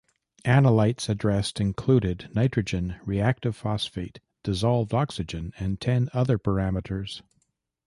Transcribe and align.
Analytes 0.45 1.09
addressed 1.09 1.59
included 1.61 2.31
nitrogen, 2.33 2.95
reactive 3.05 3.55
phosphate, 3.55 4.19
dissolved 4.41 4.95
oxygen 4.95 5.53
and 5.59 5.79
ten 5.79 6.09
other 6.11 6.39
parameters. 6.39 7.21